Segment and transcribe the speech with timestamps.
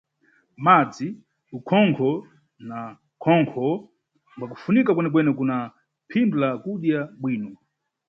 [0.65, 1.07] Madzi,
[1.57, 2.09] ukhonkho
[2.69, 2.79] na
[3.23, 3.67] khonkho
[4.35, 5.55] ngwakufunika kwenekwene kuna
[6.09, 7.49] phindu la kudya bwino.